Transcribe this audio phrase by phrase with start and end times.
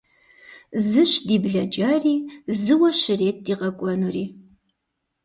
[0.89, 2.15] Зыщ ди блэкӀари,
[2.61, 4.25] зыуэ щрет ди къэкӀуэнури.